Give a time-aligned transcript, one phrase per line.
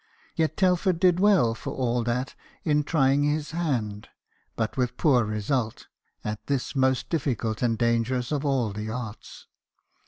[0.35, 4.09] Yet Telford did well for all that in trying his hand,
[4.57, 5.85] with but poor result,
[6.23, 9.45] at this most difficult and dangerous of all the arts.